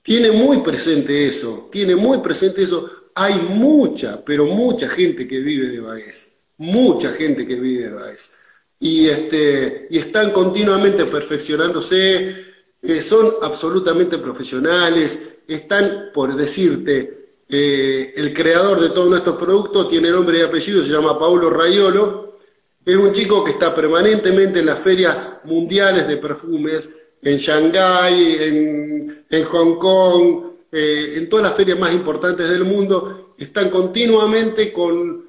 [0.01, 5.69] tiene muy presente eso, tiene muy presente eso, hay mucha, pero mucha gente que vive
[5.69, 8.35] de Baez, mucha gente que vive de Baez.
[8.79, 12.45] Y, este, y están continuamente perfeccionándose,
[12.81, 17.19] eh, son absolutamente profesionales, están, por decirte,
[17.49, 22.37] eh, el creador de todos nuestros productos tiene nombre y apellido, se llama Paulo Rayolo,
[22.85, 29.25] es un chico que está permanentemente en las ferias mundiales de perfumes, en Shanghái, en,
[29.29, 35.25] en Hong Kong, eh, en todas las ferias más importantes del mundo, están continuamente con,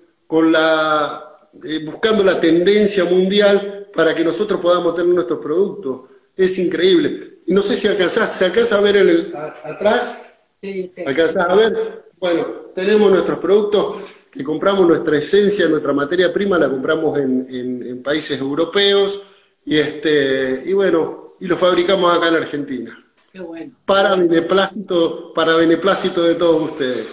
[0.53, 6.03] la, eh, buscando la tendencia mundial para que nosotros podamos tener nuestros productos.
[6.37, 7.39] Es increíble.
[7.47, 9.33] Y no sé si alcanzás, ¿se alcanza a ver el,
[9.65, 10.23] atrás?
[10.63, 11.03] Sí, sí.
[11.07, 12.05] ¿Alcanzás a ver?
[12.19, 13.97] Bueno, tenemos nuestros productos
[14.31, 19.23] que compramos nuestra esencia, nuestra materia prima, la compramos en, en países europeos
[19.65, 23.10] y, este, y bueno, y lo fabricamos acá en Argentina.
[23.33, 23.73] Qué bueno.
[23.85, 27.07] Para beneplácito, para beneplácito de todos ustedes.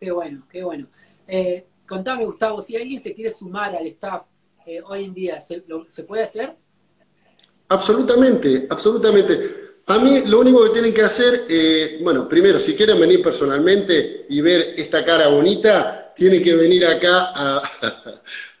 [0.00, 0.88] Qué bueno, qué bueno.
[1.28, 4.22] Eh, contame, Gustavo, si alguien se quiere sumar al staff
[4.66, 5.62] eh, hoy en día, ¿se,
[6.02, 6.56] puede hacer?
[7.68, 9.38] Absolutamente, absolutamente.
[9.86, 14.26] A mí lo único que tienen que hacer, eh, bueno, primero, si quieren venir personalmente
[14.28, 17.62] y ver esta cara bonita, tienen que venir acá a,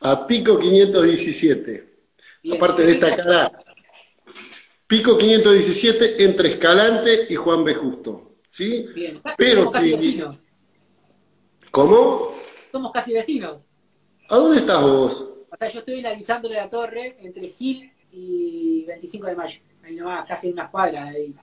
[0.12, 1.90] a Pico 517.
[2.52, 3.52] Aparte de esta cara
[4.90, 7.74] Pico 517 entre Escalante y Juan B.
[7.74, 8.32] Justo.
[8.48, 8.88] ¿Sí?
[8.92, 9.22] Bien.
[9.36, 10.20] Pero sí.
[11.70, 12.34] ¿Cómo?
[12.72, 13.62] Somos casi vecinos.
[14.28, 15.34] ¿A dónde estás vos?
[15.48, 19.60] O sea, yo estoy en la Torre entre Gil y 25 de mayo.
[19.84, 21.36] Ahí nomás, casi en unas cuadras ahí.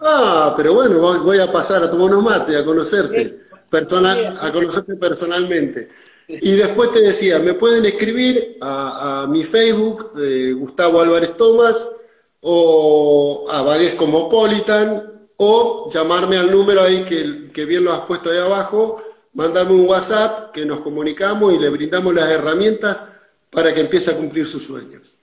[0.00, 4.94] Ah, pero bueno, voy a pasar a tomar unos mate, a conocerte, personal, a conocerte
[4.94, 5.88] personalmente.
[6.28, 10.12] Y después te decía, me pueden escribir a, mi Facebook,
[10.56, 11.96] Gustavo Álvarez Tomás,
[12.42, 18.30] o a Vagues Cosmopolitan, o llamarme al número ahí que, que bien lo has puesto
[18.30, 19.02] ahí abajo,
[19.32, 23.06] mandarme un WhatsApp que nos comunicamos y le brindamos las herramientas
[23.50, 25.18] para que empiece a cumplir sus sueños.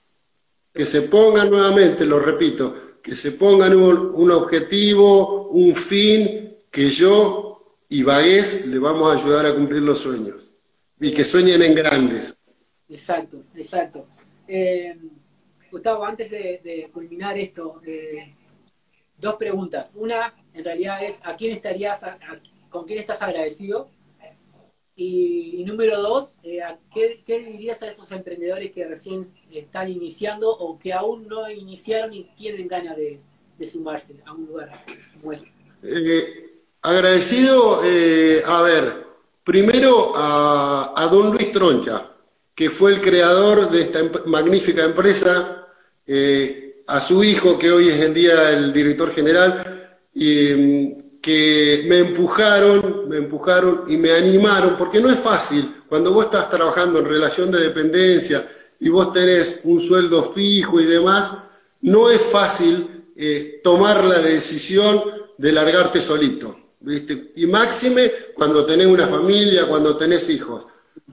[0.72, 7.76] Que se pongan nuevamente, lo repito, que se pongan un, objetivo, un fin, que yo
[7.88, 10.54] y Baez le vamos a ayudar a cumplir los sueños.
[11.00, 12.38] Y que sueñen en grandes.
[12.88, 14.06] Exacto, exacto.
[14.46, 14.96] Eh,
[15.70, 18.34] Gustavo, antes de, culminar esto, eh,
[19.16, 19.94] dos preguntas.
[19.96, 22.04] Una, en realidad, es ¿a quién estarías,
[22.68, 23.88] con quién estás agradecido?
[24.96, 26.60] Y, número dos, eh,
[26.92, 32.24] ¿qué, dirías a esos emprendedores que recién están iniciando o que aún no iniciaron y
[32.36, 33.20] tienen ganas de,
[33.66, 34.84] sumarse a un lugar
[35.20, 35.52] como este?
[35.82, 37.80] Eh, agradecido,
[38.46, 39.06] a ver,
[39.44, 42.10] primero a, don Luis Troncha,
[42.54, 45.59] que fue el creador de esta magnífica empresa,
[46.86, 49.80] a su hijo, que hoy es en día el director general,
[50.14, 56.12] y mm, que me empujaron, me empujaron y me animaron, porque no es fácil cuando
[56.12, 58.46] vos estás trabajando en relación de dependencia
[58.78, 61.36] y vos tenés un sueldo fijo y demás,
[61.82, 65.02] no es fácil eh, tomar la decisión
[65.36, 67.32] de largarte solito, ¿viste?
[67.36, 70.66] Y máxime cuando tenés una familia, cuando tenés hijos.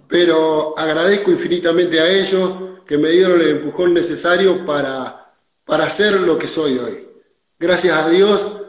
[0.08, 2.54] Pero agradezco infinitamente a ellos
[2.88, 5.34] que me dieron el empujón necesario para,
[5.66, 7.08] para hacer lo que soy hoy.
[7.60, 8.62] Gracias a Dios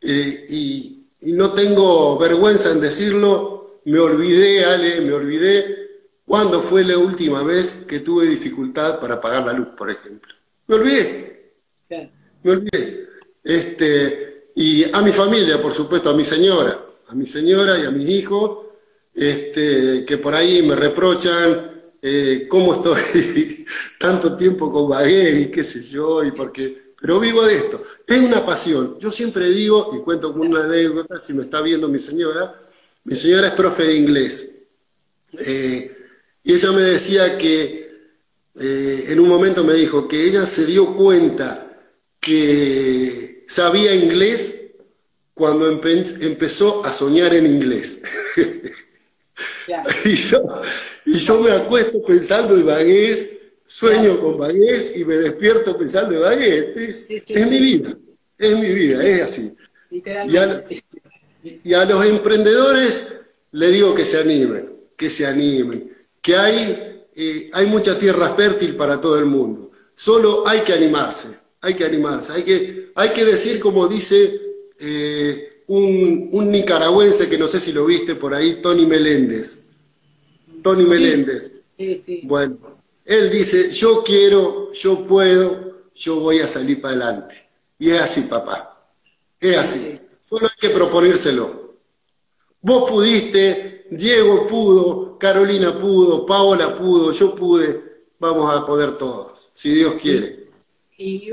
[0.00, 0.96] eh, y,
[1.34, 5.90] no tengo vergüenza en decirlo, me olvidé, Ale, me olvidé
[6.24, 10.32] cuándo fue la última vez que tuve dificultad para pagar la luz, por ejemplo.
[10.66, 11.52] Me olvidé.
[12.42, 13.06] Me olvidé.
[13.44, 17.90] Este, y a mi familia, por supuesto, a mi señora, a mi señora y a
[17.90, 18.66] mis hijos,
[19.14, 23.64] este, que por ahí me reprochan eh, cómo estoy
[23.98, 27.82] tanto tiempo con Bagué y qué sé yo, y porque pero vivo de esto.
[28.06, 28.98] Es una pasión.
[28.98, 32.60] Yo siempre digo, y cuento con una anécdota, si me está viendo mi señora,
[33.04, 34.58] mi señora es profe de inglés.
[35.38, 35.96] Eh,
[36.44, 37.90] y ella me decía que,
[38.60, 41.66] eh, en un momento me dijo que ella se dio cuenta
[42.20, 44.72] que sabía inglés
[45.32, 48.02] cuando empezó a soñar en inglés.
[50.04, 50.42] y, yo,
[51.06, 56.22] y, yo, me acuesto pensando en vaguez sueño con Bagués y me despierto pensando en
[56.22, 57.08] Bagués.
[57.08, 57.96] Es, mi vida,
[58.36, 59.56] es mi vida, es así.
[59.90, 63.20] Y a, los emprendedores
[63.52, 68.74] le digo que se animen, que se animen, que hay, eh, hay mucha tierra fértil
[68.74, 69.70] para todo el mundo.
[69.94, 74.32] Solo hay que animarse, hay que animarse, hay que, hay que decir como dice
[74.80, 79.69] eh, un, un, nicaragüense que no sé si lo viste por ahí, Tony Meléndez.
[80.62, 81.58] Tony Meléndez.
[81.78, 82.20] Sí, sí.
[82.24, 82.58] Bueno,
[83.04, 87.34] él dice, yo quiero, yo puedo, yo voy a salir para adelante.
[87.78, 88.88] Y es así, papá.
[89.40, 90.00] Es así.
[90.20, 91.74] Solo hay que proponérselo.
[92.60, 97.90] Vos pudiste, Diego pudo, Carolina pudo, Paola pudo, yo pude.
[98.18, 100.48] Vamos a poder todos, si Dios quiere.
[100.98, 101.30] Y,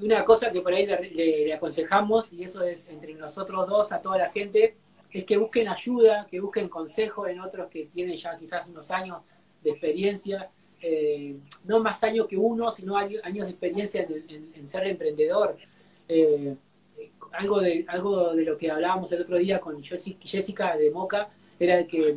[0.00, 4.18] una cosa que por ahí le, aconsejamos, y eso es entre nosotros dos, a toda
[4.18, 4.76] la gente,
[5.16, 9.22] es que busquen ayuda, que busquen consejo en otros que tienen ya quizás unos años
[9.62, 10.50] de experiencia,
[10.82, 15.56] eh, no más años que uno, sino años, de experiencia en, ser emprendedor.
[16.06, 16.54] Eh,
[17.32, 21.86] algo, de, algo de lo que hablábamos el otro día con Jessica de Moca era
[21.86, 22.14] que...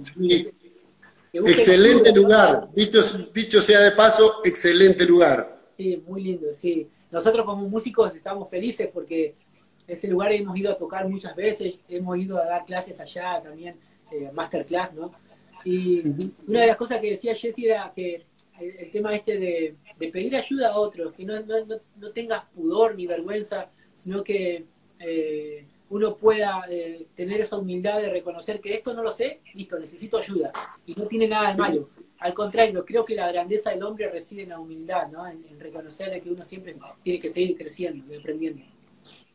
[1.33, 2.99] excelente lugar, dicho,
[3.33, 5.57] dicho sea de paso, excelente lugar.
[5.77, 6.85] Sí, muy lindo, sí.
[7.11, 9.35] Nosotros como músicos estamos felices porque
[9.89, 13.75] ese lugar hemos ido a tocar muchas veces, hemos ido a dar clases allá también,
[14.11, 15.11] eh, masterclass, ¿no?
[15.65, 16.03] Y
[16.47, 18.25] una de las cosas que decía Jessy era que
[18.59, 23.69] el, tema este de, pedir ayuda a otros, que no, no, tengas pudor ni vergüenza,
[23.93, 24.65] sino que
[24.99, 29.79] eh, uno pueda eh, tener esa humildad de reconocer que esto no lo sé, listo,
[29.79, 30.51] necesito ayuda.
[30.85, 31.89] Y no tiene nada de malo.
[32.19, 35.25] Al contrario, creo que la grandeza del hombre reside en la humildad, ¿no?
[35.25, 38.63] en, reconocer que uno siempre tiene que seguir creciendo y aprendiendo.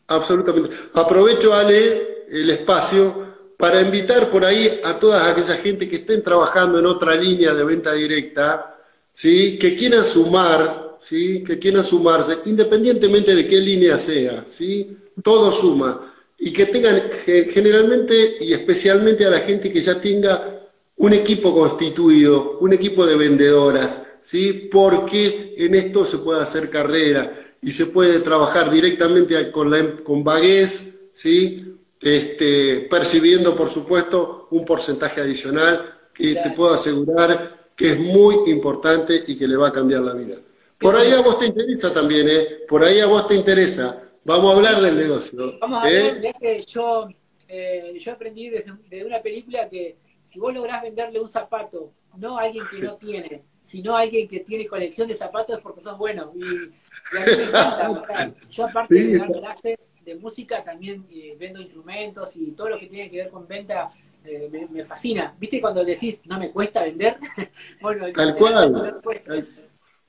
[0.08, 0.70] Absolutamente.
[0.94, 3.24] Aprovecho, Ale, el espacio
[3.56, 7.64] para invitar por ahí a toda aquella gente que estén trabajando en otra línea de
[7.64, 8.78] venta directa,
[9.12, 9.58] ¿sí?
[9.58, 11.42] que quieran sumar, ¿sí?
[11.44, 14.96] que quieran sumarse, independientemente de qué línea sea, ¿sí?
[15.22, 16.00] todo suma.
[16.38, 20.60] Y que tengan generalmente y especialmente a la gente que ya tenga
[20.96, 24.68] un equipo constituido, un equipo de vendedoras, ¿sí?
[24.70, 27.43] porque en esto se puede hacer carrera.
[27.64, 31.78] Y se puede trabajar directamente con, la, con Bagués, ¿sí?
[31.98, 39.24] Este, percibiendo, por supuesto, un porcentaje adicional que te puedo asegurar que es muy importante
[39.26, 40.36] y que le va a cambiar la vida.
[40.78, 42.46] Por ahí a vos te interesa también, ¿eh?
[42.68, 43.98] Por ahí a vos te interesa.
[44.24, 45.58] Vamos a hablar del negocio.
[45.58, 46.20] Vamos a ¿eh?
[46.20, 47.08] ver, que yo,
[47.48, 52.42] eh, yo aprendí de una película que si vos lográs venderle un zapato, no a
[52.42, 56.28] alguien que no tiene, sino alguien que tiene colección de zapatos porque son buenos.
[56.36, 58.34] Y, a mí me encanta.
[58.50, 62.86] yo aparte de dar clases de música, también eh, vendo instrumentos y todo lo que
[62.86, 63.90] tiene que ver con venta
[64.24, 65.34] eh, me, fascina.
[65.38, 67.18] ¿Viste cuando decís, no me cuesta vender?
[67.80, 69.00] bueno, tal cual.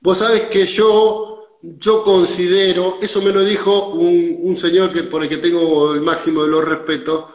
[0.01, 5.24] Vos sabés que yo, yo considero, eso me lo dijo un, un, señor que por
[5.24, 7.26] el que tengo el máximo de los respetos,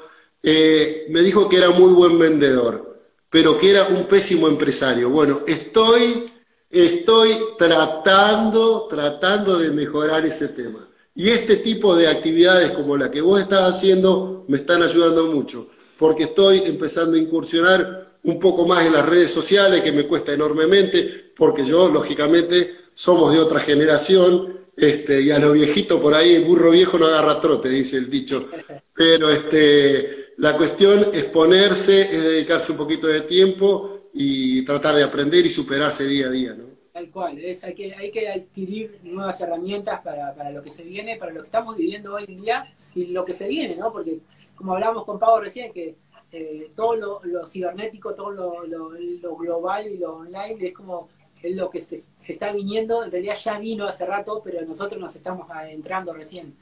[0.43, 2.90] eh, me dijo que era muy buen vendedor,
[3.31, 5.09] pero que era un pésimo empresario.
[5.09, 6.31] Bueno, estoy,
[6.69, 10.89] estoy tratando, tratando de mejorar ese tema.
[11.15, 15.69] Y este tipo de actividades como la que vos estás haciendo me están ayudando mucho,
[15.99, 20.33] porque estoy empezando a incursionar un poco más en las redes sociales, que me cuesta
[20.33, 26.39] enormemente, porque yo, lógicamente, somos de otra generación, este, y a lo viejito por ahí,
[26.41, 28.47] burro viejo no agarra trote, dice el dicho.
[28.95, 35.05] Pero este, la cuestión es ponerse, es dedicarse un poquito de tiempo y tratar de
[35.05, 36.65] aprender y superarse día a día, ¿no?
[36.95, 40.83] Tal cual, es, hay, que, hay que adquirir nuevas herramientas para, para lo que se
[40.83, 43.93] viene, para lo que estamos viviendo hoy en día y lo que se viene, ¿no?
[43.93, 44.19] Porque
[44.55, 45.97] como hablábamos con Pablo recién, que
[46.33, 51.09] eh, todo lo, cibernético, todo lo, global y lo online es como
[51.43, 55.15] es lo que se, está viniendo, en realidad ya vino hace rato, pero nosotros nos
[55.15, 56.57] estamos entrando recién.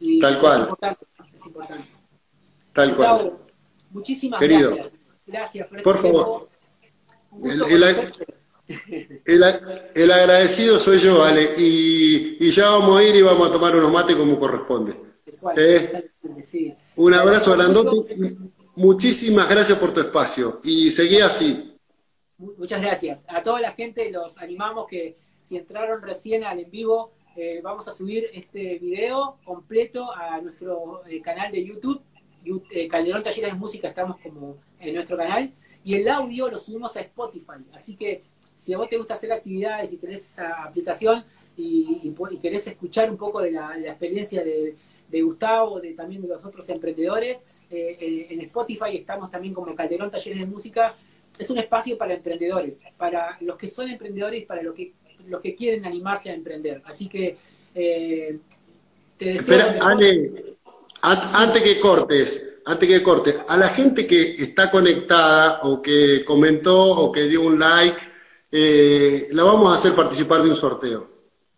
[0.00, 0.54] Y Tal cual.
[0.54, 1.06] Es importante.
[1.34, 1.97] Es importante.
[2.72, 3.38] Tal cual.
[3.90, 4.90] Muchísimas gracias.
[5.26, 6.48] Gracias por, por este favor.
[9.24, 9.44] El,
[9.94, 13.74] el, agradecido soy yo, Ale, y, y, ya vamos a ir y vamos a tomar
[13.74, 14.94] unos mates como corresponde.
[15.56, 16.10] ¿Eh?
[16.96, 18.36] Un abrazo grandote.
[18.76, 21.74] Muchísimas gracias por tu espacio y seguí así.
[22.36, 23.24] Muchas gracias.
[23.28, 27.88] A toda la gente los animamos que si entraron recién al en vivo, eh, vamos
[27.88, 32.02] a subir este video completo a nuestro eh, canal de YouTube.
[32.44, 35.52] Eh, Calderón Talleres de Música estamos como en nuestro canal.
[35.84, 37.64] Y el audio lo subimos a Spotify.
[37.72, 38.22] Así que
[38.56, 41.24] si a vos te gusta hacer actividades y tenés esa aplicación
[41.56, 44.76] y, querés escuchar un poco de la, experiencia de,
[45.08, 50.10] de Gustavo, de, también de los otros emprendedores, eh, en Spotify estamos también como Calderón
[50.10, 50.94] Talleres de Música.
[51.38, 54.94] Es un espacio para emprendedores, para los que son emprendedores y para los que,
[55.26, 56.82] los que quieren animarse a emprender.
[56.84, 57.36] Así que
[57.74, 58.38] eh,
[59.16, 59.58] te deseo...
[59.58, 60.56] Espera, Ale,
[61.02, 66.78] antes que cortes, antes que cortes, a la gente que está conectada o que comentó
[66.78, 68.00] o que dio un like,
[69.32, 71.08] la vamos a hacer participar de un sorteo.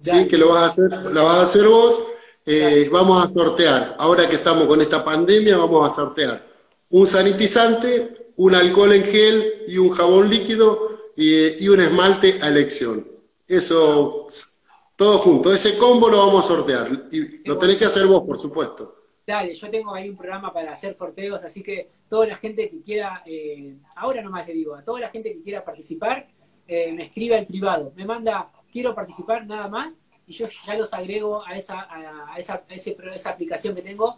[0.00, 0.26] ¿sí?
[0.28, 2.00] Que lo vas a hacer, la vas a hacer vos
[2.46, 6.50] eh, vamos a sortear, ahora que estamos con esta pandemia, vamos a sortear
[6.90, 13.06] un sanitizante, un alcohol en gel y un jabón líquido y, un esmalte a elección.
[13.46, 14.26] Eso,
[14.96, 15.52] todo junto.
[15.52, 17.08] Ese combo lo vamos a sortear.
[17.10, 18.99] Y lo tenés que hacer vos, por supuesto.
[19.26, 22.80] Dale, yo tengo ahí un programa para hacer sorteos, así que toda la gente que
[22.82, 26.26] quiera, eh, ahora nomás le digo, a toda la gente que quiera participar,
[26.66, 30.92] eh, me escribe al privado, me manda, quiero participar nada más, y yo ya los
[30.94, 34.16] agrego a esa, a esa, esa aplicación que tengo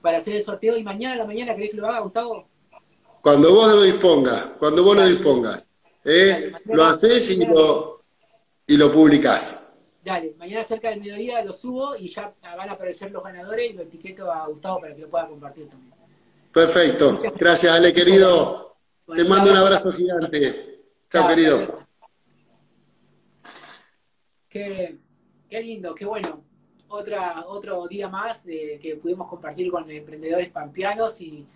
[0.00, 0.76] para hacer el sorteo.
[0.76, 2.48] ¿Y mañana a la mañana querés que lo haga, Gustavo?
[3.20, 5.68] Cuando vos lo dispongas, cuando vos lo dispongas.
[6.04, 6.52] ¿eh?
[6.64, 8.00] lo haces y lo,
[8.66, 9.67] y lo publicás.
[10.08, 13.74] Dale, mañana cerca del mediodía lo subo y ya van a aparecer los ganadores y
[13.74, 15.92] lo etiqueto a Gustavo para que lo pueda compartir también.
[16.50, 17.18] Perfecto.
[17.36, 18.74] Gracias, Ale, querido.
[19.14, 20.80] Te mando un abrazo gigante.
[21.10, 21.58] Chao, querido.
[24.48, 24.98] Que
[25.48, 26.42] Qué lindo, qué bueno.
[26.88, 31.46] Otra, otro día más que pudimos compartir con emprendedores pampeanos y,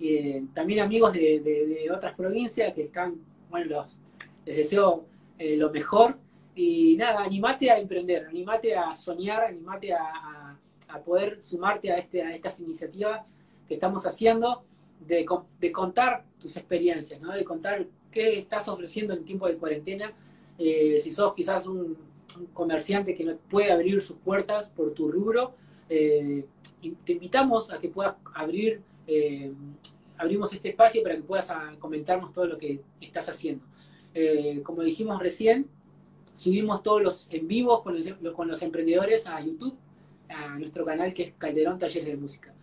[0.00, 3.86] eh, también amigos de, otras provincias que están, bueno,
[4.44, 5.04] les deseo
[5.38, 6.18] eh, lo mejor.
[6.62, 10.58] Y nada, animate a emprender, animate a soñar, animate a,
[11.04, 13.34] poder sumarte a, este, a estas iniciativas
[13.66, 14.64] que estamos haciendo,
[15.06, 15.24] de,
[15.72, 17.32] contar tus experiencias, ¿no?
[17.32, 20.12] de contar qué estás ofreciendo en tiempo de cuarentena.
[20.58, 21.96] Eh, si sos quizás un,
[22.38, 25.54] un comerciante que no puede abrir sus puertas por tu rubro,
[25.88, 26.44] eh,
[27.06, 29.50] te invitamos a que puedas abrir, eh,
[30.18, 33.64] abrimos este espacio para que puedas ah, comentarnos todo lo que estás haciendo.
[34.12, 35.66] Eh, como dijimos recién,
[36.40, 39.76] subimos todos los en vivos con los, con los emprendedores a YouTube,
[40.30, 42.54] a nuestro canal que es Calderón Talleres de Música.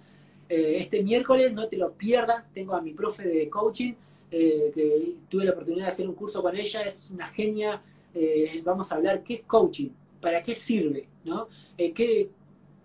[0.50, 3.94] este miércoles no te lo pierdas, tengo a mi profe de coaching,
[4.32, 7.84] que tuve la oportunidad de hacer un curso con ella, es una genia,
[8.16, 11.48] eh, vamos a hablar qué es coaching, para qué sirve, ¿no?
[11.78, 12.32] Eh, ¿qué,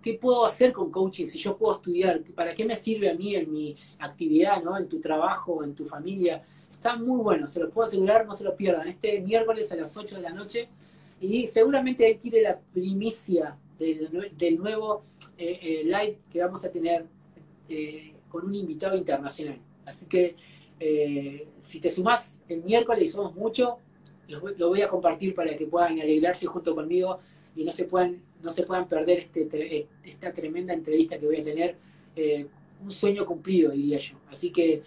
[0.02, 2.20] ¿Qué puedo hacer con coaching si yo puedo estudiar?
[2.34, 4.76] ¿Para qué me sirve a mí en mi actividad, ¿no?
[4.76, 6.44] En tu trabajo, en tu familia.
[6.82, 8.88] Está muy bueno, se los puedo asegurar, no se lo pierdan.
[8.88, 10.68] Este miércoles a las 8 de la noche
[11.20, 15.04] y seguramente ahí tiene la primicia del, nuevo
[15.38, 17.06] eh, eh, live que vamos a tener
[17.68, 19.60] eh, con un invitado internacional.
[19.86, 20.34] Así que
[21.60, 23.78] si te sumás el miércoles y somos mucho,
[24.26, 27.20] lo, voy a compartir para que puedan alegrarse junto conmigo
[27.54, 31.42] y no se puedan, no se puedan perder este, esta tremenda entrevista que voy a
[31.44, 31.76] tener.
[32.82, 34.16] un sueño cumplido, diría yo.
[34.28, 34.82] Así que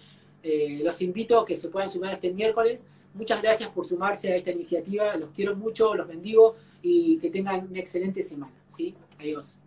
[0.83, 2.87] los invito a que se puedan sumar este miércoles.
[3.13, 5.15] Muchas gracias por sumarse a esta iniciativa.
[5.15, 8.53] Los quiero mucho, los bendigo y que tengan una excelente semana.
[8.67, 8.93] ¿sí?
[9.19, 9.57] Adiós.